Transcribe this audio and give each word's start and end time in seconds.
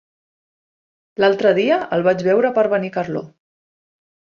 L'altre 1.23 1.51
dia 1.59 1.77
el 1.99 2.07
vaig 2.09 2.25
veure 2.31 2.53
per 2.59 2.65
Benicarló. 2.75 3.25